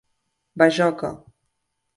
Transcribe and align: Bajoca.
Bajoca. 0.61 1.13